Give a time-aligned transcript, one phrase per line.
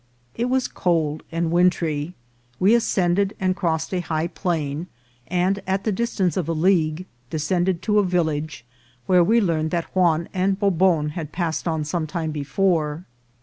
[0.33, 2.15] It was cold and wintry.
[2.59, 4.87] We ascended and crossed a high plain,
[5.27, 8.65] and at the distance of a league descended to a village,
[9.05, 13.05] where we learned that Juan and Bobon had passed on some time before.